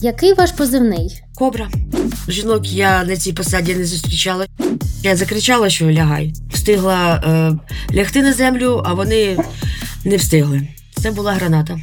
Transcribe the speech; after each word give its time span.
Який 0.00 0.32
ваш 0.32 0.52
позивний? 0.52 1.22
Кобра. 1.34 1.68
Жінок 2.28 2.72
я 2.72 3.04
на 3.04 3.16
цій 3.16 3.32
посаді 3.32 3.74
не 3.74 3.84
зустрічала. 3.84 4.46
Я 5.02 5.16
закричала, 5.16 5.70
що 5.70 5.90
лягай. 5.90 6.32
Встигла 6.52 7.14
е, 7.14 7.52
лягти 7.96 8.22
на 8.22 8.32
землю, 8.32 8.82
а 8.84 8.94
вони 8.94 9.38
не 10.04 10.16
встигли. 10.16 10.68
Це 11.02 11.10
була 11.10 11.32
граната. 11.32 11.80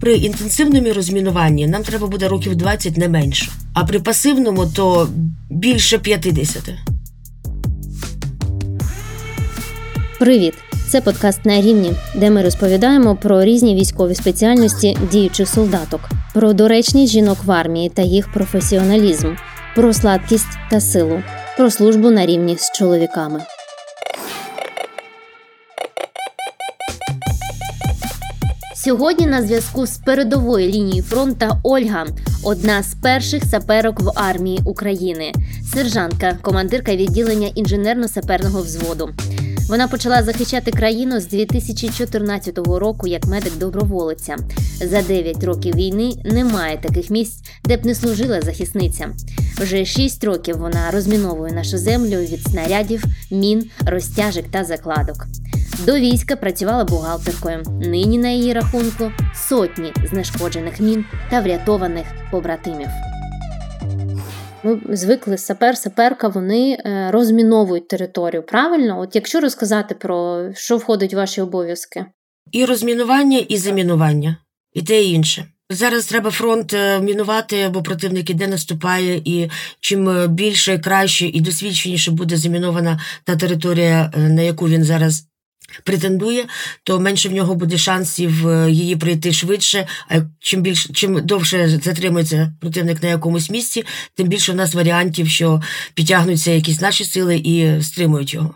При 0.00 0.14
інтенсивному 0.14 0.92
розмінуванні 0.92 1.66
нам 1.66 1.82
треба 1.82 2.06
буде 2.06 2.28
років 2.28 2.56
20 2.56 2.96
не 2.96 3.08
менше, 3.08 3.50
а 3.74 3.84
при 3.84 4.00
пасивному 4.00 4.66
то 4.66 5.08
більше 5.50 5.98
50. 5.98 6.70
Привіт! 10.18 10.54
Це 10.92 11.00
подкаст 11.00 11.46
на 11.46 11.60
рівні, 11.60 11.92
де 12.14 12.30
ми 12.30 12.42
розповідаємо 12.42 13.16
про 13.16 13.44
різні 13.44 13.74
військові 13.74 14.14
спеціальності 14.14 14.98
діючих 15.12 15.48
солдаток, 15.48 16.00
про 16.34 16.52
доречність 16.52 17.12
жінок 17.12 17.38
в 17.44 17.52
армії 17.52 17.88
та 17.88 18.02
їх 18.02 18.32
професіоналізм, 18.32 19.34
про 19.76 19.92
сладкість 19.92 20.58
та 20.70 20.80
силу, 20.80 21.22
про 21.56 21.70
службу 21.70 22.10
на 22.10 22.26
рівні 22.26 22.56
з 22.56 22.70
чоловіками. 22.78 23.40
Сьогодні 28.84 29.26
на 29.26 29.42
зв'язку 29.42 29.86
з 29.86 29.98
передової 29.98 30.72
лінії 30.72 31.02
фронта 31.02 31.60
Ольга, 31.62 32.06
одна 32.44 32.82
з 32.82 32.94
перших 32.94 33.44
саперок 33.44 34.00
в 34.00 34.10
армії 34.14 34.60
України, 34.64 35.32
сержантка, 35.74 36.38
командирка 36.42 36.96
відділення 36.96 37.48
інженерно-саперного 37.48 38.62
взводу. 38.62 39.08
Вона 39.72 39.88
почала 39.88 40.22
захищати 40.22 40.70
країну 40.70 41.20
з 41.20 41.26
2014 41.26 42.58
року 42.58 43.06
як 43.06 43.26
медик-доброволиця. 43.26 44.36
За 44.80 45.02
9 45.02 45.44
років 45.44 45.74
війни 45.74 46.12
немає 46.24 46.78
таких 46.78 47.10
місць, 47.10 47.42
де 47.64 47.76
б 47.76 47.86
не 47.86 47.94
служила 47.94 48.42
захисниця. 48.42 49.08
Вже 49.56 49.84
6 49.84 50.24
років 50.24 50.56
вона 50.58 50.90
розміновує 50.90 51.52
нашу 51.52 51.78
землю 51.78 52.16
від 52.16 52.42
снарядів, 52.42 53.04
мін, 53.30 53.70
розтяжок 53.86 54.44
та 54.50 54.64
закладок. 54.64 55.26
До 55.86 55.94
війська 55.94 56.36
працювала 56.36 56.84
бухгалтеркою. 56.84 57.62
Нині 57.80 58.18
на 58.18 58.28
її 58.28 58.52
рахунку 58.52 59.12
сотні 59.48 59.92
знешкоджених 60.10 60.80
мін 60.80 61.04
та 61.30 61.40
врятованих 61.40 62.06
побратимів. 62.30 62.88
Ми 64.64 64.96
звикли 64.96 65.38
сапер, 65.38 65.76
саперка, 65.76 66.28
вони 66.28 66.72
е, 66.72 67.10
розміновують 67.10 67.88
територію. 67.88 68.42
Правильно? 68.42 69.00
От 69.00 69.14
якщо 69.14 69.40
розказати 69.40 69.94
про 69.94 70.48
що 70.54 70.76
входить 70.76 71.14
в 71.14 71.16
ваші 71.16 71.40
обов'язки, 71.40 72.06
і 72.52 72.64
розмінування, 72.64 73.38
і 73.38 73.56
замінування, 73.56 74.36
і 74.72 74.82
те 74.82 75.02
і 75.02 75.12
інше. 75.12 75.44
Зараз 75.70 76.06
треба 76.06 76.30
фронт 76.30 76.74
е, 76.74 77.00
мінувати, 77.00 77.68
бо 77.68 77.82
противник 77.82 78.30
іде 78.30 78.48
наступає, 78.48 79.22
і 79.24 79.50
чим 79.80 80.08
е, 80.08 80.28
більше, 80.28 80.78
краще 80.78 81.26
і 81.26 81.40
досвідченіше 81.40 82.10
буде 82.10 82.36
замінована 82.36 83.00
та 83.24 83.36
територія, 83.36 84.12
на 84.16 84.42
яку 84.42 84.68
він 84.68 84.84
зараз 84.84 85.26
претендує, 85.84 86.44
то 86.84 87.00
менше 87.00 87.28
в 87.28 87.32
нього 87.32 87.54
буде 87.54 87.78
шансів 87.78 88.48
е, 88.48 88.70
її 88.70 88.96
пройти 88.96 89.32
швидше. 89.32 89.86
А 90.08 90.20
чим 90.40 90.62
більше 90.62 90.92
чим 90.92 91.26
довше 91.26 91.80
затримується 91.84 92.52
противник 92.60 93.02
на 93.02 93.08
якомусь 93.08 93.50
місці, 93.50 93.84
тим 94.14 94.28
більше 94.28 94.52
у 94.52 94.54
нас 94.54 94.74
варіантів, 94.74 95.28
що 95.28 95.62
підтягнуться 95.94 96.50
якісь 96.50 96.80
наші 96.80 97.04
сили 97.04 97.36
і 97.36 97.82
стримують 97.82 98.34
його. 98.34 98.54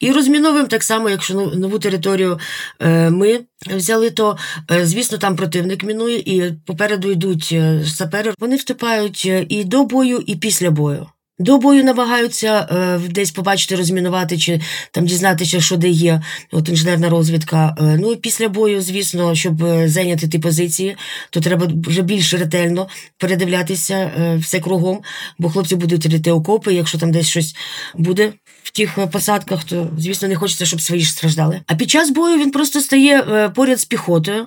І 0.00 0.12
розміновуємо 0.12 0.68
так 0.68 0.82
само, 0.82 1.10
якщо 1.10 1.34
нову 1.34 1.78
територію 1.78 2.38
е, 2.80 3.10
ми 3.10 3.40
взяли, 3.66 4.10
то 4.10 4.36
е, 4.70 4.86
звісно 4.86 5.18
там 5.18 5.36
противник 5.36 5.84
мінує, 5.84 6.18
і 6.18 6.52
попереду 6.66 7.10
йдуть 7.10 7.54
сапери. 7.86 8.34
Вони 8.38 8.56
вступають 8.56 9.24
і 9.48 9.64
до 9.64 9.84
бою, 9.84 10.22
і 10.26 10.36
після 10.36 10.70
бою. 10.70 11.06
До 11.40 11.58
бою 11.58 11.84
намагаються 11.84 12.68
е, 12.70 13.00
десь 13.08 13.30
побачити, 13.30 13.76
розмінувати 13.76 14.38
чи 14.38 14.60
там 14.90 15.06
дізнатися, 15.06 15.60
що 15.60 15.76
де 15.76 15.88
є 15.88 16.22
от 16.52 16.68
інженерна 16.68 17.08
розвідка. 17.08 17.76
Е, 17.80 17.82
ну 18.00 18.12
і 18.12 18.16
після 18.16 18.48
бою, 18.48 18.82
звісно, 18.82 19.34
щоб 19.34 19.64
е, 19.64 19.88
зайняти 19.88 20.28
ті 20.28 20.38
позиції, 20.38 20.96
то 21.30 21.40
треба 21.40 21.68
вже 21.86 22.02
більш 22.02 22.34
ретельно 22.34 22.88
передивлятися 23.18 23.94
е, 23.94 24.36
все 24.36 24.60
кругом, 24.60 25.00
бо 25.38 25.50
хлопці 25.50 25.76
будуть 25.76 26.06
рити 26.06 26.30
окопи. 26.30 26.74
Якщо 26.74 26.98
там 26.98 27.12
десь 27.12 27.28
щось 27.28 27.56
буде 27.94 28.32
в 28.62 28.70
тих 28.70 28.98
посадках, 29.12 29.64
то 29.64 29.90
звісно 29.98 30.28
не 30.28 30.36
хочеться, 30.36 30.66
щоб 30.66 30.80
свої 30.80 31.02
ж 31.02 31.10
страждали. 31.10 31.60
А 31.66 31.74
під 31.74 31.90
час 31.90 32.10
бою 32.10 32.38
він 32.38 32.50
просто 32.50 32.80
стає 32.80 33.20
е, 33.20 33.48
поряд 33.48 33.80
з 33.80 33.84
піхотою. 33.84 34.46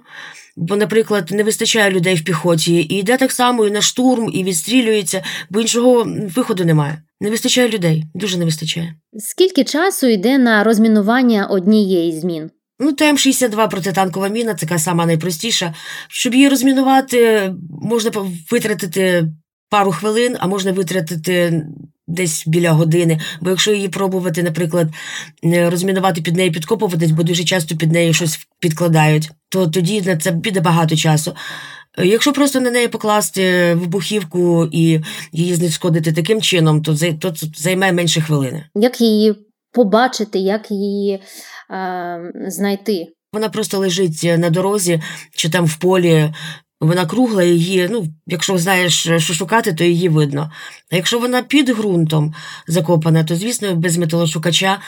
Бо, 0.62 0.76
наприклад, 0.76 1.32
не 1.32 1.44
вистачає 1.44 1.92
людей 1.92 2.16
в 2.16 2.24
піхоті, 2.24 2.76
і 2.76 3.00
йде 3.00 3.18
так 3.18 3.32
само 3.32 3.68
і 3.68 3.72
на 3.72 3.82
штурм, 3.82 4.30
і 4.34 4.44
відстрілюється, 4.44 5.24
бо 5.50 5.62
іншого 5.62 6.08
виходу 6.36 6.66
немає. 6.66 7.02
Не 7.22 7.30
вистачає 7.30 7.70
людей, 7.70 8.04
дуже 8.16 8.38
не 8.38 8.46
вистачає. 8.46 8.96
Скільки 9.18 9.64
часу 9.64 10.08
йде 10.08 10.38
на 10.38 10.64
розмінування 10.64 11.46
однієї 11.46 12.20
змін? 12.20 12.50
Ну, 12.80 12.92
ТМ-62 12.92 13.70
протитанкова 13.70 14.28
міна, 14.28 14.54
така 14.54 14.80
сама 14.80 15.06
найпростіша. 15.06 15.74
Щоб 16.10 16.34
її 16.34 16.50
розмінувати, 16.50 17.52
можна 17.82 18.12
витратити 18.52 19.28
пару 19.70 19.92
хвилин, 19.92 20.36
а 20.40 20.48
можна 20.48 20.72
витратити 20.72 21.64
десь 22.12 22.44
біля 22.48 22.72
години. 22.72 23.20
Бо 23.42 23.50
якщо 23.50 23.74
її 23.74 23.90
пробувати, 23.90 24.44
наприклад, 24.44 24.88
розмінувати 25.44 26.22
під 26.22 26.36
нею, 26.36 26.52
підкопуватись, 26.52 27.12
бо 27.12 27.24
дуже 27.24 27.44
часто 27.44 27.76
під 27.76 27.92
нею 27.92 28.14
щось 28.14 28.48
підкладають, 28.60 29.30
то 29.50 29.68
тоді 29.68 30.02
на 30.02 30.18
це 30.18 30.32
піде 30.32 30.62
багато 30.62 30.96
часу. 30.96 31.36
Якщо 31.98 32.34
просто 32.34 32.60
на 32.60 32.72
неї 32.72 32.88
покласти 32.88 33.74
вибухівку 33.74 34.70
і 34.72 35.00
її 35.32 35.56
знешкодити 35.56 36.12
таким 36.12 36.42
чином, 36.42 36.82
то 36.82 36.96
то 37.20 37.34
займе 37.56 37.92
менше 37.92 38.22
хвилини. 38.22 38.66
Як 38.76 39.02
її 39.02 39.36
побачити, 39.72 40.40
як 40.40 40.72
її 40.72 41.14
е, 41.72 42.32
знайти? 42.48 43.08
Вона 43.34 43.50
просто 43.50 43.78
лежить 43.78 44.24
на 44.38 44.50
дорозі 44.50 45.02
чи 45.36 45.50
там 45.50 45.66
в 45.66 45.76
полі 45.76 46.34
вона 46.82 47.06
кругла, 47.06 47.44
її, 47.44 47.88
ну, 47.92 48.08
якщо 48.28 48.58
знаєш, 48.58 49.08
що 49.18 49.34
шукати, 49.34 49.74
то 49.74 49.84
її 49.84 50.10
видно. 50.10 50.52
А 50.92 50.96
якщо 50.96 51.20
вона 51.20 51.42
під 51.42 51.70
ґрунтом 51.70 52.34
закопана, 52.68 53.24
то, 53.24 53.36
звісно, 53.36 53.76
без 53.76 53.98
металошукача 53.98 54.80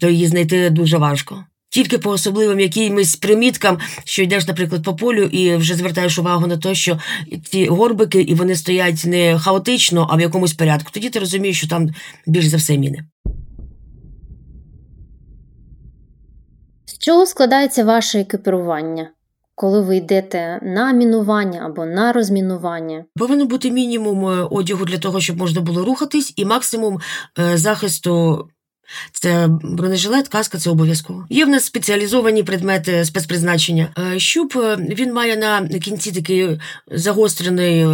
то 0.00 0.08
її 0.08 0.26
знайти 0.26 0.70
дуже 0.70 0.98
важко. 0.98 1.44
Тільки 1.70 1.98
по 1.98 2.10
особливим 2.10 2.60
якимось 2.60 3.16
приміткам, 3.16 3.78
що 4.04 4.22
йдеш, 4.22 4.46
наприклад, 4.48 4.84
по 4.84 4.96
полю 4.96 5.22
і 5.22 5.56
вже 5.56 5.74
звертаєш 5.74 6.18
увагу 6.18 6.46
на 6.46 6.56
те, 6.56 6.74
що 6.74 6.98
ці 7.50 7.66
горбики 7.66 8.20
і 8.20 8.34
вони 8.34 8.56
стоять 8.56 9.04
не 9.04 9.38
хаотично, 9.38 10.06
а 10.10 10.16
в 10.16 10.20
якомусь 10.20 10.54
порядку. 10.54 10.90
Тоді 10.92 11.10
ти 11.10 11.18
розумієш, 11.18 11.58
що 11.58 11.68
там 11.68 11.88
більш 12.26 12.46
за 12.46 12.56
все 12.56 12.78
міни. 12.78 13.04
З 16.86 16.98
чого 16.98 17.26
складається 17.26 17.84
ваше 17.84 18.20
екіпірування? 18.20 19.10
Коли 19.60 19.80
ви 19.80 19.96
йдете 19.96 20.60
на 20.62 20.92
мінування 20.92 21.62
або 21.66 21.86
на 21.86 22.12
розмінування. 22.12 23.04
Повинен 23.16 23.48
бути 23.48 23.70
мінімум 23.70 24.26
е, 24.26 24.46
одягу 24.50 24.84
для 24.84 24.98
того, 24.98 25.20
щоб 25.20 25.38
можна 25.38 25.60
було 25.60 25.84
рухатись, 25.84 26.32
і 26.36 26.44
максимум 26.44 27.00
е, 27.38 27.56
захисту. 27.58 28.48
Це 29.12 29.48
бронежилет, 29.62 30.28
каска 30.28 30.58
це 30.58 30.70
обов'язково. 30.70 31.26
Є 31.30 31.44
в 31.44 31.48
нас 31.48 31.64
спеціалізовані 31.64 32.42
предмети 32.42 33.04
спецпризначення. 33.04 33.88
Е, 34.14 34.18
щуп 34.18 34.54
він 34.78 35.12
має 35.12 35.36
на 35.36 35.68
кінці 35.68 36.12
такий 36.12 36.60
загострений 36.90 37.86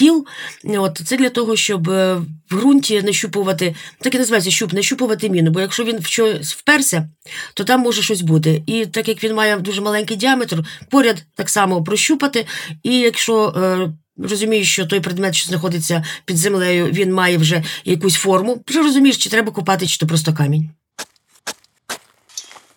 кіл. 0.00 0.26
От 0.64 1.02
Це 1.06 1.16
для 1.16 1.30
того, 1.30 1.56
щоб 1.56 1.88
в 1.88 2.22
ґрунті 2.52 3.02
нащупувати, 3.02 3.74
так 3.98 4.14
і 4.14 4.18
називається 4.18 4.50
щуп, 4.50 4.72
нащупувати 4.72 5.30
міну. 5.30 5.50
Бо 5.50 5.60
якщо 5.60 5.84
він 5.84 5.98
в 5.98 6.06
щось 6.06 6.54
вперся, 6.54 7.08
то 7.54 7.64
там 7.64 7.80
може 7.80 8.02
щось 8.02 8.20
бути. 8.20 8.62
І 8.66 8.86
так 8.86 9.08
як 9.08 9.24
він 9.24 9.34
має 9.34 9.56
дуже 9.56 9.80
маленький 9.80 10.16
діаметр, 10.16 10.64
поряд 10.90 11.24
так 11.34 11.50
само 11.50 11.84
прощупати. 11.84 12.46
І 12.82 12.98
якщо 12.98 13.54
е, 13.56 13.92
розумієш, 14.28 14.72
що 14.72 14.86
той 14.86 15.00
предмет, 15.00 15.34
що 15.34 15.48
знаходиться 15.48 16.04
під 16.24 16.36
землею, 16.36 16.86
він 16.86 17.12
має 17.12 17.38
вже 17.38 17.64
якусь 17.84 18.14
форму, 18.14 18.62
вже 18.68 18.82
розумієш, 18.82 19.16
чи 19.16 19.30
треба 19.30 19.52
купати, 19.52 19.86
чи 19.86 19.98
то 19.98 20.06
просто 20.06 20.34
камінь. 20.34 20.70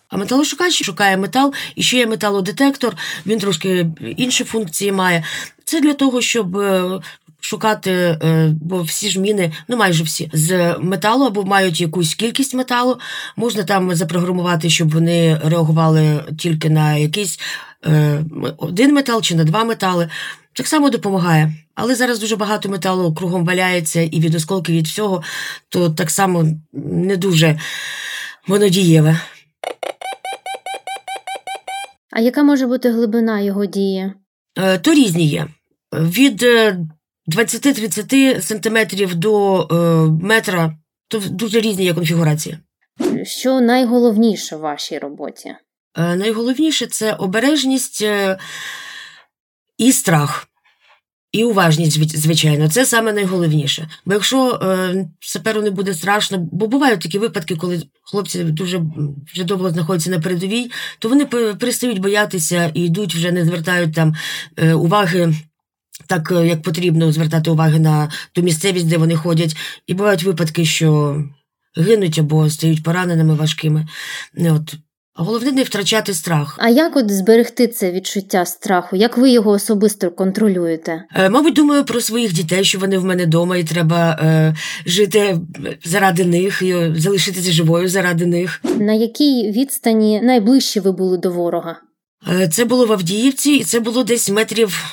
А 0.08 0.16
металошукач 0.16 0.84
шукає 0.84 1.16
метал, 1.16 1.54
і 1.74 1.82
ще 1.82 1.96
є 1.96 2.06
металодетектор, 2.06 2.96
він 3.26 3.38
трошки 3.38 3.86
інші 4.16 4.44
функції 4.44 4.92
має. 4.92 5.24
Це 5.64 5.80
для 5.80 5.94
того, 5.94 6.20
щоб 6.20 6.56
е, 6.56 7.00
шукати, 7.44 7.90
е, 7.92 8.54
бо 8.60 8.82
всі 8.82 9.10
ж 9.10 9.20
міни, 9.20 9.52
ну 9.68 9.76
майже 9.76 10.04
всі, 10.04 10.30
з 10.32 10.76
металу 10.78 11.24
або 11.24 11.44
мають 11.44 11.80
якусь 11.80 12.14
кількість 12.14 12.54
металу. 12.54 12.98
Можна 13.36 13.62
там 13.62 13.94
запрограмувати, 13.94 14.70
щоб 14.70 14.90
вони 14.90 15.40
реагували 15.44 16.24
тільки 16.38 16.70
на 16.70 16.96
якийсь 16.96 17.40
е, 17.86 18.24
один 18.58 18.94
метал 18.94 19.22
чи 19.22 19.34
на 19.34 19.44
два 19.44 19.64
метали. 19.64 20.08
Так 20.52 20.66
само 20.66 20.90
допомагає. 20.90 21.52
Але 21.74 21.94
зараз 21.94 22.18
дуже 22.18 22.36
багато 22.36 22.68
металу 22.68 23.14
кругом 23.14 23.44
валяється 23.44 24.00
і 24.00 24.20
від 24.20 24.34
осколків 24.34 24.74
від 24.74 24.86
всього, 24.86 25.22
то 25.68 25.90
так 25.90 26.10
само 26.10 26.44
не 26.72 27.16
дуже 27.16 27.58
воно 28.46 28.68
дієве. 28.68 29.20
А 32.10 32.20
яка 32.20 32.42
може 32.42 32.66
бути 32.66 32.90
глибина 32.90 33.40
його 33.40 33.66
дії? 33.66 34.12
То 34.82 34.94
різні 34.94 35.26
є 35.26 35.46
від 35.92 36.46
20-30 37.28 38.40
сантиметрів 38.40 39.14
до 39.14 39.60
е, 39.60 39.74
метра, 40.26 40.76
то 41.08 41.22
дуже 41.30 41.60
різні 41.60 41.84
є 41.84 41.94
конфігурації. 41.94 42.58
Що 43.24 43.60
найголовніше 43.60 44.56
в 44.56 44.60
вашій 44.60 44.98
роботі? 44.98 45.56
Е, 45.98 46.16
найголовніше 46.16 46.86
це 46.86 47.12
обережність 47.12 48.02
е, 48.02 48.38
і 49.78 49.92
страх. 49.92 50.48
І 51.32 51.44
уважність, 51.44 52.16
звичайно, 52.18 52.68
це 52.68 52.86
саме 52.86 53.12
найголовніше. 53.12 53.88
Бо 54.04 54.14
якщо 54.14 54.60
е, 54.62 55.06
саперу 55.20 55.62
не 55.62 55.70
буде 55.70 55.94
страшно, 55.94 56.38
бо 56.52 56.66
бувають 56.66 57.00
такі 57.00 57.18
випадки, 57.18 57.56
коли 57.56 57.82
хлопці 58.02 58.44
дуже 58.44 58.82
вже 59.34 59.44
довго 59.44 59.70
знаходяться 59.70 60.10
на 60.10 60.20
передовій, 60.20 60.70
то 60.98 61.08
вони 61.08 61.26
пе- 61.26 61.54
перестають 61.54 61.98
боятися 61.98 62.70
і 62.74 62.80
йдуть, 62.80 63.14
вже 63.14 63.32
не 63.32 63.44
звертають 63.44 63.94
там 63.94 64.14
е, 64.56 64.74
уваги. 64.74 65.34
Так, 66.06 66.32
е, 66.32 66.46
як 66.46 66.62
потрібно 66.62 67.12
звертати 67.12 67.50
уваги 67.50 67.78
на 67.78 68.10
ту 68.32 68.42
місцевість, 68.42 68.88
де 68.88 68.96
вони 68.96 69.16
ходять. 69.16 69.56
І 69.86 69.94
бувають 69.94 70.22
випадки, 70.22 70.64
що 70.64 71.22
гинуть 71.76 72.18
або 72.18 72.50
стають 72.50 72.82
пораненими 72.82 73.34
важкими. 73.34 73.86
От. 74.38 74.74
А 75.16 75.22
головне 75.22 75.52
не 75.52 75.62
втрачати 75.62 76.14
страх. 76.14 76.56
А 76.58 76.68
як 76.68 76.96
от 76.96 77.10
зберегти 77.10 77.68
це 77.68 77.92
відчуття 77.92 78.44
страху? 78.44 78.96
Як 78.96 79.18
ви 79.18 79.30
його 79.30 79.50
особисто 79.50 80.10
контролюєте? 80.10 81.04
Е, 81.14 81.28
Мабуть, 81.28 81.54
думаю 81.54 81.84
про 81.84 82.00
своїх 82.00 82.32
дітей, 82.32 82.64
що 82.64 82.78
вони 82.78 82.98
в 82.98 83.04
мене 83.04 83.24
вдома, 83.24 83.56
і 83.56 83.64
треба 83.64 84.18
е, 84.22 84.54
жити 84.86 85.38
заради 85.84 86.24
них, 86.24 86.62
і 86.62 86.70
е, 86.70 86.94
залишитися 86.96 87.52
живою 87.52 87.88
заради 87.88 88.26
них. 88.26 88.60
На 88.78 88.92
якій 88.92 89.52
відстані 89.56 90.20
найближче 90.20 90.80
ви 90.80 90.92
були 90.92 91.18
до 91.18 91.30
ворога? 91.30 91.76
Е, 92.32 92.48
це 92.48 92.64
було 92.64 92.86
в 92.86 92.92
Авдіївці, 92.92 93.50
і 93.50 93.64
це 93.64 93.80
було 93.80 94.04
десь 94.04 94.30
метрів 94.30 94.84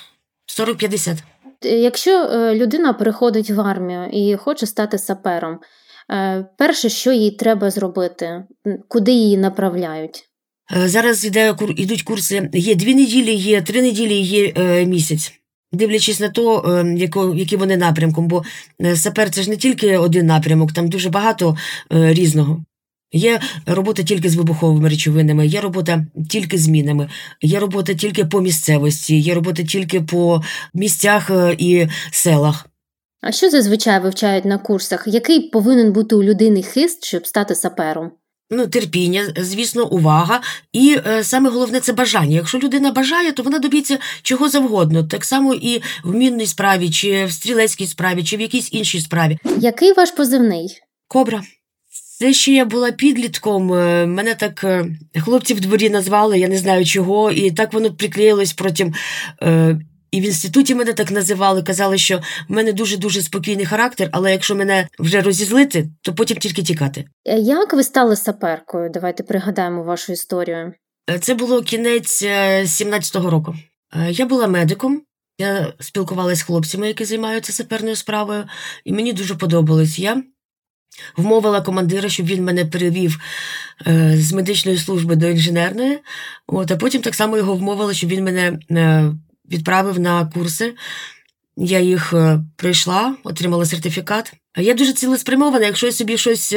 40-50. 0.59 1.17
Е, 1.65 1.69
Якщо 1.69 2.11
е, 2.23 2.55
людина 2.55 2.93
переходить 2.93 3.49
в 3.49 3.61
армію 3.61 4.09
і 4.13 4.35
хоче 4.35 4.67
стати 4.67 4.97
сапером, 4.97 5.59
е, 6.11 6.45
перше, 6.57 6.89
що 6.89 7.11
їй 7.11 7.31
треба 7.31 7.71
зробити, 7.71 8.43
куди 8.87 9.11
її 9.11 9.37
направляють? 9.37 10.27
Зараз 10.85 11.25
іде, 11.25 11.51
кур- 11.51 11.73
ідуть 11.77 12.03
курси. 12.03 12.49
Є 12.53 12.75
дві 12.75 12.95
неділі, 12.95 13.33
є 13.33 13.61
три 13.61 13.81
неділі, 13.81 14.15
є 14.15 14.53
місяць. 14.85 15.33
Дивлячись 15.73 16.19
на 16.19 16.29
то, 16.29 16.83
які 17.35 17.55
вони 17.55 17.77
напрямком, 17.77 18.27
бо 18.27 18.43
сапер 18.95 19.29
це 19.29 19.41
ж 19.41 19.49
не 19.49 19.57
тільки 19.57 19.97
один 19.97 20.25
напрямок, 20.25 20.73
там 20.73 20.89
дуже 20.89 21.09
багато 21.09 21.57
різного. 21.89 22.63
Є 23.11 23.39
робота 23.65 24.03
тільки 24.03 24.29
з 24.29 24.35
вибуховими 24.35 24.89
речовинами, 24.89 25.47
є 25.47 25.61
робота 25.61 26.05
тільки 26.29 26.57
з 26.57 26.67
мінами, 26.67 27.09
є 27.41 27.59
робота 27.59 27.93
тільки 27.93 28.25
по 28.25 28.41
місцевості, 28.41 29.19
є 29.19 29.33
робота 29.33 29.63
тільки 29.63 30.01
по 30.01 30.41
місцях 30.73 31.29
е, 31.29 31.55
і 31.59 31.87
селах. 32.11 32.65
А 33.21 33.31
що 33.31 33.49
зазвичай 33.49 33.99
вивчають 33.99 34.45
на 34.45 34.57
курсах? 34.57 35.03
Який 35.07 35.49
повинен 35.49 35.93
бути 35.93 36.15
у 36.15 36.23
людини 36.23 36.63
хист, 36.63 37.05
щоб 37.05 37.27
стати 37.27 37.55
сапером? 37.55 38.11
Ну, 38.53 38.67
терпіння, 38.67 39.33
звісно, 39.37 39.87
увага. 39.87 40.41
І 40.73 40.97
е, 41.07 41.23
саме 41.23 41.49
головне 41.49 41.79
це 41.79 41.93
бажання. 41.93 42.35
Якщо 42.35 42.59
людина 42.59 42.91
бажає, 42.91 43.31
то 43.31 43.43
вона 43.43 43.59
доб'ється 43.59 43.97
чого 44.21 44.49
завгодно. 44.49 45.03
Так 45.03 45.25
само 45.25 45.53
і 45.53 45.81
в 46.03 46.13
мінній 46.15 46.45
справі, 46.45 46.89
чи 46.89 47.25
в 47.25 47.31
стрілецькій 47.31 47.87
справі, 47.87 48.23
чи 48.23 48.37
в 48.37 48.41
якійсь 48.41 48.73
іншій 48.73 49.01
справі. 49.01 49.37
Який 49.57 49.93
ваш 49.93 50.11
позивний? 50.11 50.67
Кобра. 51.07 51.41
Це 52.21 52.33
ще 52.33 52.51
я 52.51 52.65
була 52.65 52.91
підлітком. 52.91 53.73
е, 53.73 54.05
Мене 54.05 54.35
так 54.35 54.63
е, 54.63 54.85
хлопці 55.19 55.53
в 55.53 55.61
дворі 55.61 55.89
назвали, 55.89 56.39
я 56.39 56.47
не 56.47 56.57
знаю 56.57 56.85
чого, 56.85 57.31
і 57.31 57.51
так 57.51 57.73
воно 57.73 57.93
приклеїлось 57.93 58.53
потім. 58.53 58.93
е, 59.43 59.79
І 60.11 60.21
в 60.21 60.23
інституті 60.23 60.75
мене 60.75 60.93
так 60.93 61.11
називали, 61.11 61.63
казали, 61.63 61.97
що 61.97 62.17
в 62.49 62.51
мене 62.51 62.73
дуже-дуже 62.73 63.21
спокійний 63.21 63.65
характер, 63.65 64.09
але 64.11 64.31
якщо 64.31 64.55
мене 64.55 64.87
вже 64.99 65.21
розізлити, 65.21 65.89
то 66.01 66.13
потім 66.13 66.37
тільки 66.37 66.63
тікати. 66.63 67.05
Як 67.39 67.73
ви 67.73 67.83
стали 67.83 68.15
саперкою? 68.15 68.89
Давайте 68.89 69.23
пригадаємо 69.23 69.83
вашу 69.83 70.13
історію. 70.13 70.73
Це 71.21 71.33
було 71.33 71.61
кінець 71.61 72.23
е, 72.23 72.61
17-го 72.63 73.29
року. 73.29 73.55
Я 74.09 74.25
була 74.25 74.47
медиком. 74.47 75.01
Я 75.37 75.73
спілкувалася 75.79 76.41
з 76.41 76.43
хлопцями, 76.45 76.87
які 76.87 77.05
займаються 77.05 77.53
саперною 77.53 77.95
справою, 77.95 78.43
і 78.85 78.93
мені 78.93 79.13
дуже 79.13 79.35
подобалось. 79.35 79.99
Я 79.99 80.23
вмовила 81.17 81.61
командира, 81.61 82.09
щоб 82.09 82.25
він 82.25 82.43
мене 82.43 82.65
перевів 82.65 83.19
е, 83.87 84.13
з 84.17 84.33
медичної 84.33 84.77
служби 84.77 85.15
до 85.15 85.27
інженерної. 85.27 85.99
От, 86.47 86.71
а 86.71 86.75
потім 86.75 87.01
так 87.01 87.15
само 87.15 87.37
його 87.37 87.55
вмовила, 87.55 87.93
щоб 87.93 88.09
він 88.09 88.23
мене 88.23 88.59
е, 88.71 89.11
відправив 89.51 89.99
на 89.99 90.25
курси. 90.25 90.73
Я 91.57 91.79
їх 91.79 92.13
е, 92.13 92.39
пройшла, 92.55 93.15
отримала 93.23 93.65
сертифікат. 93.65 94.33
Я 94.57 94.73
дуже 94.73 94.93
цілеспрямована. 94.93 95.65
Якщо 95.65 95.85
я 95.85 95.91
собі 95.91 96.17
щось 96.17 96.55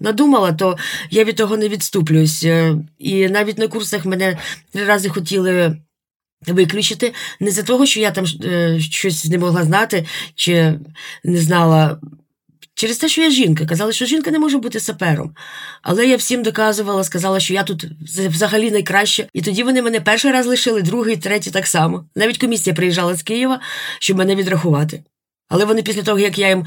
надумала, 0.00 0.52
то 0.52 0.76
я 1.10 1.24
від 1.24 1.36
того 1.36 1.56
не 1.56 1.68
відступлюсь. 1.68 2.46
І 2.98 3.28
навіть 3.28 3.58
на 3.58 3.68
курсах 3.68 4.04
мене 4.04 4.38
три 4.72 4.84
рази 4.84 5.08
хотіли 5.08 5.76
виключити. 6.46 7.14
Не 7.40 7.50
за 7.50 7.62
того, 7.62 7.86
що 7.86 8.00
я 8.00 8.10
там 8.10 8.26
щось 8.78 9.24
не 9.24 9.38
могла 9.38 9.64
знати 9.64 10.06
чи 10.34 10.74
не 11.24 11.38
знала. 11.38 11.98
Через 12.78 12.98
те, 12.98 13.08
що 13.08 13.22
я 13.22 13.30
жінка. 13.30 13.66
Казали, 13.66 13.92
що 13.92 14.06
жінка 14.06 14.30
не 14.30 14.38
може 14.38 14.58
бути 14.58 14.80
сапером. 14.80 15.34
Але 15.82 16.06
я 16.06 16.16
всім 16.16 16.42
доказувала, 16.42 17.04
сказала, 17.04 17.40
що 17.40 17.54
я 17.54 17.62
тут 17.62 17.84
взагалі 18.28 18.70
найкраща. 18.70 19.26
І 19.32 19.42
тоді 19.42 19.62
вони 19.62 19.82
мене 19.82 20.00
перший 20.00 20.32
раз 20.32 20.46
лишили, 20.46 20.82
другий, 20.82 21.16
третій 21.16 21.50
так 21.50 21.66
само. 21.66 22.08
Навіть 22.16 22.38
комісія 22.38 22.74
приїжджала 22.76 23.14
з 23.14 23.22
Києва, 23.22 23.60
щоб 24.00 24.16
мене 24.16 24.34
відрахувати. 24.34 25.04
Але 25.48 25.64
вони 25.64 25.82
після 25.82 26.02
того, 26.02 26.18
як 26.18 26.38
я 26.38 26.48
їм 26.48 26.66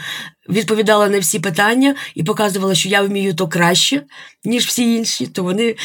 відповідала 0.49 1.09
на 1.09 1.19
всі 1.19 1.39
питання 1.39 1.95
і 2.15 2.23
показувала, 2.23 2.75
що 2.75 2.89
я 2.89 3.01
вмію 3.01 3.35
то 3.35 3.47
краще, 3.47 4.03
ніж 4.43 4.65
всі 4.65 4.95
інші, 4.95 5.27
то 5.27 5.43
вони 5.43 5.75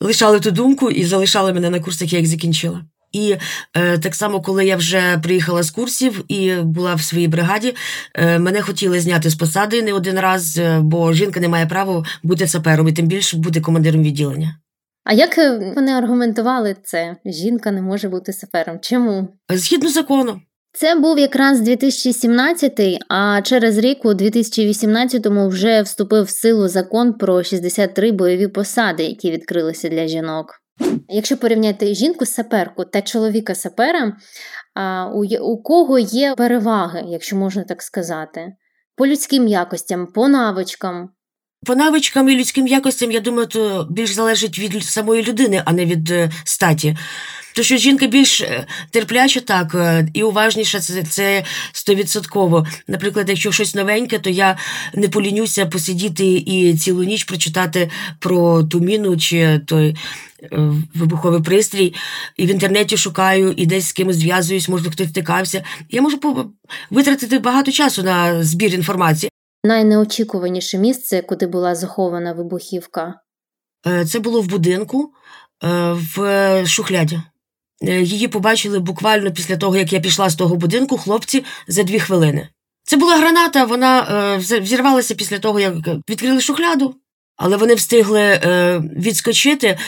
лишали 0.00 0.40
ту 0.40 0.50
думку 0.50 0.90
і 0.90 1.04
залишали 1.04 1.52
мене 1.52 1.70
на 1.70 1.80
курсах, 1.80 2.12
я 2.12 2.18
їх 2.18 2.28
закінчила. 2.28 2.84
І 3.12 3.36
е, 3.74 3.98
так 3.98 4.14
само, 4.14 4.40
коли 4.40 4.66
я 4.66 4.76
вже 4.76 5.20
приїхала 5.22 5.62
з 5.62 5.70
курсів 5.70 6.24
і 6.28 6.54
була 6.54 6.94
в 6.94 7.02
своїй 7.02 7.28
бригаді, 7.28 7.74
е, 8.14 8.38
мене 8.38 8.62
хотіли 8.62 9.00
зняти 9.00 9.30
з 9.30 9.34
посади 9.34 9.82
не 9.82 9.92
один 9.92 10.18
раз, 10.18 10.58
е, 10.58 10.80
бо 10.82 11.12
жінка 11.12 11.40
не 11.40 11.48
має 11.48 11.66
права 11.66 12.04
бути 12.22 12.46
сапером 12.46 12.88
і 12.88 12.92
тим 12.92 13.06
більше 13.06 13.36
бути 13.36 13.60
командиром 13.60 14.02
відділення. 14.02 14.56
А 15.04 15.12
як 15.12 15.38
е, 15.38 15.72
вони 15.76 15.92
аргументували 15.92 16.76
це? 16.84 17.16
Жінка 17.24 17.70
не 17.70 17.82
може 17.82 18.08
бути 18.08 18.32
сапером. 18.32 18.78
Чому? 18.80 19.28
Згідно 19.50 19.88
закону, 19.88 20.40
Це 20.72 20.94
був 20.94 21.18
якраз 21.18 21.60
2017, 21.60 22.80
а 23.08 23.42
через 23.42 23.78
рік 23.78 24.04
у 24.04 24.08
2018-му 24.08 25.48
вже 25.48 25.82
вступив 25.82 26.24
в 26.24 26.30
силу 26.30 26.68
закон 26.68 27.12
про 27.12 27.42
63 27.42 28.12
бойові 28.12 28.48
посади, 28.48 29.02
які 29.02 29.30
відкрилися 29.30 29.88
для 29.88 30.06
жінок. 30.06 30.61
Якщо 31.08 31.36
порівняти 31.36 31.94
жінку-саперку 31.94 32.84
та 32.84 33.02
чоловіка-сапера, 33.02 34.16
у 35.40 35.62
кого 35.62 35.98
є 35.98 36.34
переваги, 36.34 37.04
якщо 37.06 37.36
можна 37.36 37.64
так 37.64 37.82
сказати, 37.82 38.52
по 38.96 39.06
людським 39.06 39.48
якостям, 39.48 40.06
по 40.06 40.28
навичкам. 40.28 41.10
По 41.66 41.74
навичкам 41.74 42.28
і 42.28 42.36
людським 42.36 42.66
якостям, 42.66 43.10
я 43.12 43.20
думаю, 43.20 43.46
то 43.46 43.86
більш 43.90 44.10
залежить 44.10 44.58
від 44.58 44.84
самої 44.84 45.22
людини, 45.22 45.62
а 45.64 45.72
не 45.72 45.86
від 45.86 46.10
е, 46.10 46.30
статі. 46.44 46.96
То 47.54 47.62
що 47.62 47.76
жінка 47.76 48.06
більш 48.06 48.40
е, 48.40 48.66
терпляча, 48.90 49.40
так, 49.40 49.74
е, 49.74 50.08
і 50.14 50.22
уважніша, 50.22 50.80
це, 50.80 51.44
стовідсотково. 51.72 52.66
Наприклад, 52.88 53.28
якщо 53.28 53.52
щось 53.52 53.74
новеньке, 53.74 54.18
то 54.18 54.30
я 54.30 54.56
не 54.94 55.08
полінюся 55.08 55.66
посидіти 55.66 56.26
і 56.26 56.76
цілу 56.76 57.02
ніч 57.02 57.24
прочитати 57.24 57.90
про 58.18 58.62
ту 58.62 58.80
міну 58.80 59.16
чи 59.16 59.60
той 59.66 59.96
вибуховий 60.94 61.42
пристрій, 61.42 61.94
і 62.36 62.46
в 62.46 62.50
інтернеті 62.50 62.96
шукаю, 62.96 63.54
і 63.56 63.66
десь 63.66 63.86
з 63.86 63.92
кимось 63.92 64.16
зв'язуюсь, 64.16 64.68
може, 64.68 64.90
хтось 64.90 65.08
втикався. 65.08 65.64
Я 65.90 66.02
можу 66.02 66.18
витратити 66.90 67.38
багато 67.38 67.72
часу 67.72 68.02
на 68.02 68.44
збір 68.44 68.74
інформації. 68.74 69.31
Найнеочікуваніше 69.64 70.78
місце, 70.78 71.22
куди 71.22 71.46
була 71.46 71.74
захована 71.74 72.32
вибухівка. 72.32 73.14
Е, 73.86 74.04
Це 74.04 74.18
було 74.18 74.40
в 74.40 74.46
будинку 74.46 75.12
е, 75.64 75.92
в 75.92 76.66
шухляді. 76.66 77.20
Е, 77.82 78.02
Її 78.02 78.28
побачили 78.28 78.78
буквально 78.78 79.32
після 79.32 79.56
того, 79.56 79.76
як 79.76 79.92
я 79.92 80.00
пішла 80.00 80.30
з 80.30 80.34
того 80.34 80.56
будинку, 80.56 80.98
хлопці 80.98 81.44
за 81.68 81.82
дві 81.82 82.00
хвилини. 82.00 82.48
Це 82.84 82.96
була 82.96 83.16
граната, 83.16 83.64
вона 83.64 84.36
взірвалася 84.36 85.14
після 85.14 85.38
того, 85.38 85.60
як 85.60 85.74
відкрили 86.10 86.40
шухляду, 86.40 86.94
але 87.36 87.56
вони 87.56 87.74
встигли 87.74 88.40
відскочити. 88.96 89.78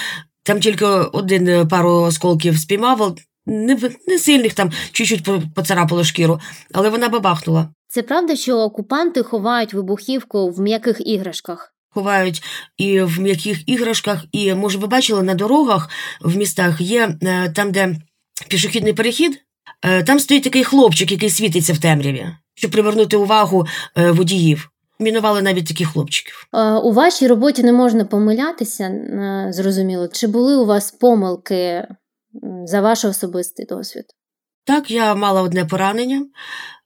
Там 0.42 0.60
тільки 0.60 0.84
один 0.84 1.68
пару 1.68 1.90
осколків 1.90 2.58
спіймав, 2.58 3.16
не, 3.46 3.78
не 4.08 4.18
сильних 4.18 4.54
там 4.54 4.70
чуть-чуть 4.92 5.24
по- 5.24 5.42
поцарапало 5.54 6.04
шкіру, 6.04 6.40
але 6.72 6.88
вона 6.88 7.08
бабахнула. 7.08 7.68
Це 7.88 8.02
правда, 8.02 8.36
що 8.36 8.56
окупанти 8.58 9.22
ховають 9.22 9.74
вибухівку 9.74 10.50
в 10.50 10.60
м'яких 10.60 11.06
іграшках. 11.06 11.74
ховають 11.90 12.42
і 12.76 13.00
в 13.00 13.20
м'яких 13.20 13.68
іграшках, 13.68 14.24
і 14.32 14.54
може 14.54 14.78
ви 14.78 14.86
бачили 14.86 15.22
на 15.22 15.34
дорогах 15.34 15.88
в 16.20 16.36
містах 16.36 16.80
є 16.80 17.16
е, 17.22 17.50
там, 17.56 17.72
де 17.72 17.96
пішохідний 18.48 18.92
перехід, 18.92 19.40
Е, 19.84 20.02
Там 20.02 20.18
стоїть 20.18 20.42
такий 20.44 20.64
хлопчик, 20.64 21.12
який 21.12 21.30
світиться 21.30 21.72
в 21.72 21.78
темряві, 21.78 22.26
щоб 22.54 22.70
привернути 22.70 23.16
увагу 23.16 23.66
е, 23.96 24.10
водіїв. 24.10 24.70
Мінували 25.00 25.42
навіть 25.42 25.66
таких 25.68 25.88
хлопчиків. 25.88 26.48
У 26.82 26.92
вашій 26.92 27.26
роботі 27.28 27.62
не 27.62 27.72
можна 27.72 28.04
помилятися, 28.04 28.90
зрозуміло. 29.50 30.08
Чи 30.08 30.26
були 30.26 30.56
у 30.56 30.66
вас 30.66 30.90
помилки 30.90 31.86
за 32.64 32.80
ваш 32.80 33.04
особистий 33.04 33.66
досвід? 33.66 34.04
Так, 34.64 34.90
я 34.90 35.14
мала 35.14 35.42
одне 35.42 35.64
поранення. 35.64 36.26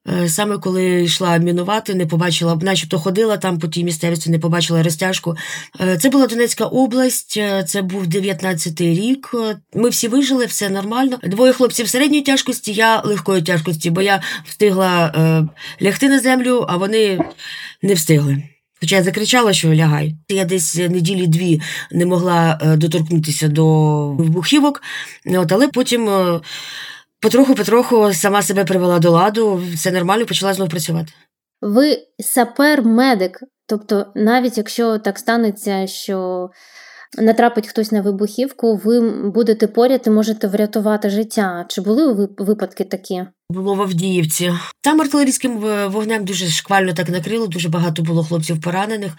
Е, 0.08 0.28
Саме 0.28 0.58
коли 0.58 1.02
йшла 1.02 1.38
мінувати, 1.38 1.94
не 1.94 2.06
побачила, 2.06 2.58
начебто 2.62 2.98
ходила 2.98 3.36
там 3.36 3.58
по 3.58 3.68
тій 3.68 3.84
місцевості, 3.84 4.30
не 4.30 4.38
побачила 4.38 4.82
розтяжку. 4.82 5.36
Е, 5.80 5.96
Це 5.96 6.10
була 6.10 6.26
Донецька 6.26 6.64
область, 6.64 7.34
е, 7.36 7.64
це 7.64 7.82
був 7.82 8.06
19-й 8.06 8.94
рік. 8.94 9.34
Ми 9.74 9.88
всі 9.88 10.08
вижили, 10.08 10.46
все 10.46 10.68
нормально. 10.68 11.18
Двоє 11.22 11.52
хлопців 11.52 11.88
середньої 11.88 12.22
тяжкості, 12.22 12.72
я 12.72 13.00
легкої 13.04 13.42
тяжкості, 13.42 13.90
бо 13.90 14.02
я 14.02 14.22
встигла 14.44 15.48
лягти 15.82 16.08
на 16.08 16.18
землю, 16.20 16.66
а 16.68 16.76
вони 16.76 17.18
не 17.82 17.94
встигли. 17.94 18.42
Хоча 18.80 18.96
я 18.96 19.02
закричала, 19.02 19.52
що 19.52 19.74
лягай. 19.74 20.14
Я 20.28 20.44
десь 20.44 20.76
неділі 20.76 21.26
дві 21.26 21.60
не 21.92 22.06
могла 22.06 22.58
е, 22.62 22.76
доторкнутися 22.76 23.48
до 23.48 24.08
вибухівок, 24.12 24.82
от, 25.26 25.52
але 25.52 25.68
потім. 25.68 26.08
е, 26.08 26.40
Потроху-потроху 27.20 28.14
сама 28.14 28.42
себе 28.42 28.64
привела 28.64 28.98
до 28.98 29.10
ладу, 29.10 29.62
все 29.74 29.90
нормально, 29.90 30.26
почала 30.26 30.54
знову 30.54 30.70
працювати. 30.70 31.12
Ви 31.60 31.98
сапер-медик, 32.18 33.40
тобто, 33.66 34.06
навіть 34.14 34.58
якщо 34.58 34.98
так 34.98 35.18
станеться, 35.18 35.86
що 35.86 36.50
натрапить 37.18 37.66
хтось 37.66 37.92
на 37.92 38.00
вибухівку, 38.00 38.76
ви 38.76 39.00
будете 39.30 39.66
поряд 39.66 40.02
і 40.06 40.10
можете 40.10 40.48
врятувати 40.48 41.10
життя. 41.10 41.64
Чи 41.68 41.80
були 41.80 42.28
випадки 42.38 42.84
такі? 42.84 43.24
Було 43.50 43.74
в 43.74 43.82
Авдіївці. 43.82 44.52
Там 44.80 45.00
артилерійським 45.00 45.64
е, 45.64 45.86
вогнем 45.86 46.24
дуже 46.24 46.46
шквально 46.46 46.92
так 46.92 47.08
накрило, 47.08 47.46
дуже 47.46 47.68
багато 47.68 48.02
було 48.02 48.24
хлопців 48.24 48.60
поранених. 48.60 49.12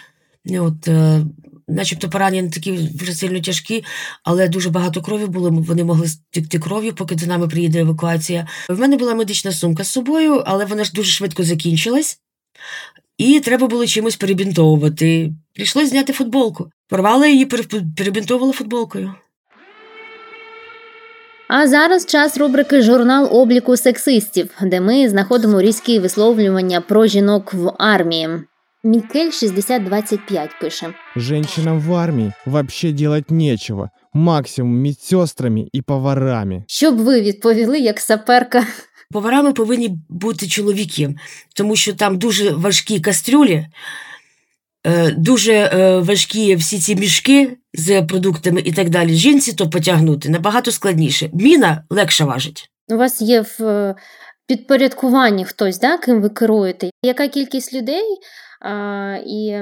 От, 0.60 0.88
е, 0.88 1.22
начебто 1.68 2.10
поранення 2.10 2.50
такі 2.50 2.90
вже 3.02 3.14
сильно 3.14 3.40
тяжкі, 3.40 3.84
але 4.24 4.48
дуже 4.48 4.70
багато 4.70 5.02
крові 5.02 5.26
було. 5.26 5.50
Вони 5.52 5.84
могли 5.84 6.08
стікти 6.08 6.60
кров'ю, 6.60 6.94
поки 6.94 7.16
до 7.16 7.26
нами 7.26 7.48
приїде 7.48 7.80
евакуація. 7.80 8.48
В 8.70 8.80
мене 8.80 8.98
була 8.98 9.16
медична 9.16 9.52
сумка 9.52 9.84
з 9.84 9.92
собою, 9.92 10.44
але 10.46 10.66
вона 10.66 10.84
ж 10.84 10.92
дуже 10.94 11.12
швидко 11.12 11.44
закінчилась. 11.44 12.20
І 13.20 13.40
треба 13.40 13.68
було 13.68 13.86
чимось 13.86 14.16
перебінтовувати. 14.16 15.32
Прийшлось 15.56 15.90
зняти 15.90 16.14
футболку. 16.14 16.70
Порвала 16.90 17.28
її, 17.28 17.46
пере- 17.46 17.64
перебінтовувала 17.98 18.54
футболкою. 18.54 19.14
А 21.48 21.68
зараз 21.68 22.06
час 22.06 22.38
рубрики 22.38 22.82
Журнал 22.82 23.30
обліку 23.38 23.78
сексистів, 23.78 24.50
де 24.62 24.82
ми 24.82 25.10
знаходимо 25.10 25.62
різкі 25.62 26.00
висловлювання 26.00 26.82
про 26.82 27.06
жінок 27.06 27.54
в 27.54 27.72
армії. 27.80 28.30
Мікель 28.84 29.32
6025 29.32 30.50
пише: 30.62 30.94
Женщинам 31.16 31.80
в 31.80 31.94
армии 31.96 32.32
вообще 32.46 32.92
делать 32.92 33.32
нечего. 33.32 33.90
Максимум 34.14 34.82
медсестрами 34.84 35.68
и 35.76 35.82
поварами. 35.82 36.64
Щоб 36.68 36.98
ви 36.98 37.22
відповіли 37.22 37.80
як 37.80 38.00
саперка. 38.00 38.64
Поварами 39.12 39.54
повинні 39.54 39.98
бути 40.10 40.48
чоловіки, 40.48 41.16
тому 41.56 41.76
що 41.76 41.94
там 41.94 42.18
дуже 42.18 42.52
важкі 42.52 43.00
кастрюлі, 43.00 43.68
е, 44.84 45.12
дуже 45.12 45.54
е, 45.54 46.00
важкі 46.00 46.56
всі 46.56 46.80
ці 46.80 46.96
мішки 46.96 47.58
з 47.74 48.02
продуктами 48.02 48.62
і 48.66 48.72
так 48.72 48.90
далі. 48.90 49.14
Жінці 49.14 49.54
то 49.54 49.70
потягнути 49.70 50.30
набагато 50.30 50.72
складніше. 50.72 51.30
Міна 51.34 51.84
легше 51.90 52.24
важить. 52.24 52.70
У 52.88 52.98
вас 52.98 53.22
є 53.22 53.42
в 53.42 53.64
е, 53.64 53.96
підпорядкуванні 54.48 55.46
хтось, 55.46 55.80
да, 55.80 55.98
ким 55.98 56.22
ви 56.22 56.30
керуєте? 56.30 56.90
Яка 57.04 57.28
кількість 57.28 57.74
людей? 57.74 58.04
А, 58.62 59.18
і 59.26 59.62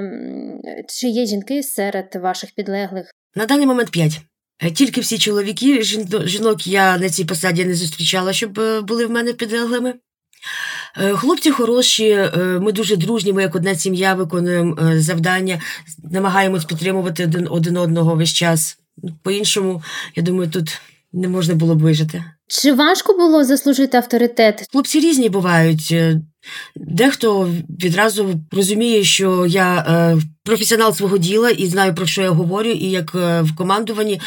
чи 0.87 1.07
є 1.07 1.25
жінки 1.25 1.63
серед 1.63 2.15
ваших 2.15 2.51
підлеглих? 2.55 3.11
На 3.35 3.45
даний 3.45 3.65
момент 3.65 3.89
п'ять. 3.89 4.21
Е, 4.59 4.71
Тільки 4.71 5.01
всі 5.01 5.17
чоловіки, 5.17 5.83
жінок 6.25 6.67
я 6.67 6.97
на 6.97 7.09
цій 7.09 7.25
посаді 7.25 7.65
не 7.65 7.73
зустрічала, 7.75 8.33
щоб 8.33 8.59
е, 8.59 8.81
були 8.81 9.05
в 9.05 9.11
мене 9.11 9.33
підлеглими. 9.33 9.93
Е, 10.97 11.13
Хлопці 11.13 11.51
хороші, 11.51 12.29
ми 12.37 12.71
дуже 12.71 12.95
дружні, 12.95 13.33
ми 13.33 13.41
як 13.41 13.55
одна 13.55 13.75
сім'я 13.75 14.13
виконуємо 14.13 14.77
завдання, 14.95 15.61
намагаємось 16.11 16.65
підтримувати 16.65 17.23
один, 17.23 17.47
один 17.51 17.77
одного 17.77 18.15
весь 18.15 18.33
час. 18.33 18.77
По-іншому, 19.23 19.83
я 20.15 20.23
думаю, 20.23 20.49
тут 20.49 20.81
не 21.13 21.27
можна 21.27 21.55
було 21.55 21.75
б 21.75 21.81
вижити. 21.81 22.23
Чи 22.47 22.73
важко 22.73 23.13
було 23.13 23.43
заслужити 23.43 23.97
авторитет? 23.97 24.67
Хлопці 24.71 24.99
різні 24.99 25.29
бувають. 25.29 25.95
Дехто 26.75 27.53
відразу 27.83 28.35
розуміє, 28.51 29.03
що 29.03 29.45
я 29.45 29.77
е, 29.77 30.17
професіонал 30.43 30.93
свого 30.93 31.17
діла 31.17 31.49
і 31.49 31.65
знаю, 31.65 31.95
про 31.95 32.05
що 32.05 32.21
я 32.21 32.29
говорю, 32.29 32.69
і 32.69 32.91
як 32.91 33.15
е, 33.15 33.41
в 33.41 33.55
командуванні, 33.55 34.21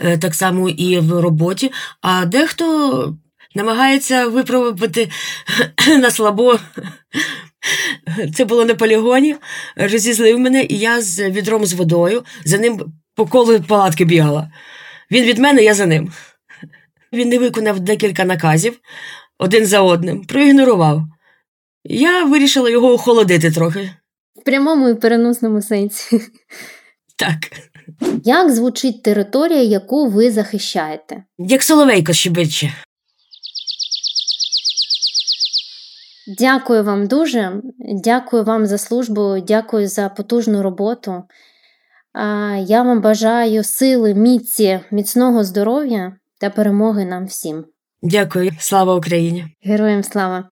е, 0.00 0.18
так 0.18 0.34
само 0.34 0.68
і 0.68 0.98
в 0.98 1.20
роботі. 1.20 1.72
А 2.00 2.24
дехто 2.24 3.16
намагається 3.54 4.26
випробувати 4.26 5.10
на 5.98 6.10
слабо. 6.10 6.58
Це 8.34 8.44
було 8.44 8.64
на 8.64 8.74
полігоні, 8.74 9.36
розізлив 9.76 10.38
мене, 10.38 10.66
і 10.68 10.78
я 10.78 11.00
з 11.00 11.30
відром 11.30 11.66
з 11.66 11.72
водою 11.72 12.24
за 12.44 12.58
ним 12.58 12.92
по 13.14 13.26
колу 13.26 13.60
палатки 13.60 14.04
бігала. 14.04 14.50
Він 15.10 15.24
від 15.24 15.38
мене, 15.38 15.62
я 15.62 15.74
за 15.74 15.86
ним. 15.86 16.12
Він 17.12 17.28
не 17.28 17.38
виконав 17.38 17.80
декілька 17.80 18.24
наказів 18.24 18.80
один 19.38 19.66
за 19.66 19.80
одним, 19.80 20.24
проігнорував. 20.24 21.02
Я 21.84 22.24
вирішила 22.24 22.70
його 22.70 22.92
охолодити 22.92 23.50
трохи. 23.50 23.90
В 24.40 24.44
прямому 24.44 24.88
і 24.88 24.94
переносному 24.94 25.62
сенсі. 25.62 26.20
Так. 27.16 27.38
Як 28.24 28.50
звучить 28.50 29.02
територія, 29.02 29.62
яку 29.62 30.08
ви 30.08 30.30
захищаєте? 30.30 31.24
Як 31.38 31.62
соловейко 31.62 32.12
щебече. 32.12 32.72
Дякую 36.38 36.84
вам 36.84 37.06
дуже. 37.06 37.62
Дякую 38.04 38.44
вам 38.44 38.66
за 38.66 38.78
службу, 38.78 39.40
дякую 39.40 39.88
за 39.88 40.08
потужну 40.08 40.62
роботу. 40.62 41.22
Я 42.64 42.82
вам 42.82 43.00
бажаю 43.00 43.64
сили, 43.64 44.14
міці, 44.14 44.80
міцного 44.90 45.44
здоров'я 45.44 46.16
та 46.40 46.50
перемоги 46.50 47.04
нам 47.04 47.26
всім. 47.26 47.64
Дякую. 48.02 48.52
Слава 48.58 48.94
Україні! 48.94 49.46
Героям 49.62 50.02
слава! 50.02 50.48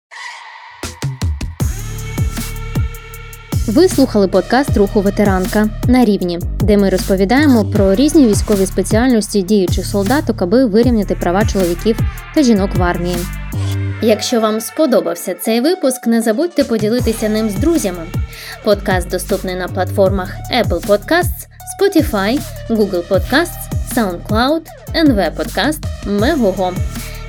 Ви 3.67 3.89
слухали 3.89 4.29
подкаст 4.29 4.77
Руху 4.77 5.01
ветеранка 5.01 5.69
на 5.89 6.05
рівні, 6.05 6.39
де 6.61 6.77
ми 6.77 6.91
розповідаємо 6.91 7.65
про 7.65 7.95
різні 7.95 8.27
військові 8.27 8.67
спеціальності 8.67 9.43
діючих 9.43 9.87
солдаток, 9.87 10.43
аби 10.43 10.65
вирівняти 10.65 11.15
права 11.15 11.45
чоловіків 11.45 11.99
та 12.35 12.43
жінок 12.43 12.71
в 12.75 12.83
армії. 12.83 13.17
Якщо 14.03 14.41
вам 14.41 14.61
сподобався 14.61 15.35
цей 15.35 15.61
випуск, 15.61 16.07
не 16.07 16.23
забудьте 16.23 16.65
поділитися 16.65 17.29
ним 17.29 17.51
з 17.51 17.55
друзями. 17.55 18.03
Подкаст 18.65 19.11
доступний 19.11 19.55
на 19.55 19.69
платформах 19.69 20.35
Apple 20.55 20.87
Podcasts, 20.87 21.47
Spotify, 21.81 22.41
Google 22.71 23.09
Podcasts, 23.09 23.69
SoundCloud, 23.97 24.63
NV 24.95 25.37
Podcast, 25.37 25.81
Megogo. 26.07 26.73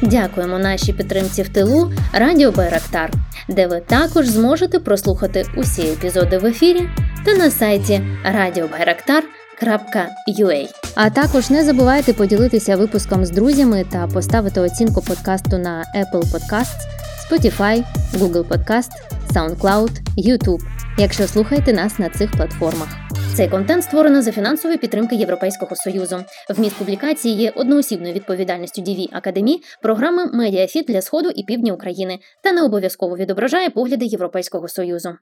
Дякуємо 0.02 0.60
нашій 0.60 0.94
підтримці 0.94 1.44
в 1.44 1.50
тилу 1.50 1.94
Радіо 2.14 2.52
Байрактар, 2.52 3.12
де 3.50 3.68
ви 3.68 3.80
також 3.80 4.28
зможете 4.28 4.80
прослухати 4.80 5.46
усі 5.58 5.82
епізоди 5.82 6.38
в 6.38 6.46
ефірі 6.46 6.90
та 7.26 7.34
на 7.34 7.52
сайті 7.52 8.02
radiobairaktar.ua. 8.26 10.68
А 10.96 11.10
також 11.10 11.50
не 11.50 11.64
забувайте 11.64 12.14
поділитися 12.14 12.76
випуском 12.76 13.26
з 13.26 13.32
друзями 13.32 13.86
та 13.92 14.08
поставити 14.08 14.60
оцінку 14.60 15.02
подкасту 15.02 15.58
на 15.58 15.86
Apple 15.96 16.32
Podcasts, 16.32 16.88
Spotify, 17.30 17.84
Google 18.14 18.44
Podcast, 18.44 18.90
SoundCloud, 19.34 19.92
YouTube, 20.18 20.62
якщо 20.98 21.28
слухаєте 21.28 21.74
нас 21.74 22.00
на 22.00 22.10
цих 22.10 22.32
платформах. 22.32 22.90
Цей 23.36 23.50
контент 23.50 23.84
створено 23.84 24.22
за 24.22 24.32
фінансової 24.32 24.78
підтримки 24.78 25.16
Європейського 25.16 25.76
Союзу. 25.76 26.24
Вміст 26.50 26.76
публікації 26.76 27.36
є 27.36 27.52
одноосібною 27.56 28.14
відповідальністю 28.14 28.82
DV 28.82 29.08
Академії, 29.12 29.64
програми 29.82 30.26
Медіафіт 30.34 30.86
для 30.88 31.02
Сходу 31.02 31.30
і 31.30 31.44
Півдня 31.44 31.74
України 31.74 32.20
та 32.42 32.52
не 32.52 32.64
обов'язково 32.64 33.18
відображає 33.18 33.70
погляди 33.70 34.06
Європейського 34.06 34.68
Союзу. 34.68 35.16